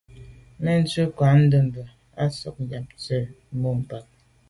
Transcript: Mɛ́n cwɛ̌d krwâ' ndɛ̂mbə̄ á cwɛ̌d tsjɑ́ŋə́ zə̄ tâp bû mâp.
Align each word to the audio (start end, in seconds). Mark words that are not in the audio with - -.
Mɛ́n 0.61 0.81
cwɛ̌d 0.91 1.09
krwâ' 1.15 1.39
ndɛ̂mbə̄ 1.43 1.83
á 2.21 2.25
cwɛ̌d 2.25 2.33
tsjɑ́ŋə́ 2.37 2.83
zə̄ 3.03 3.21
tâp 3.25 3.35
bû 3.61 3.69
mâp. 3.77 4.05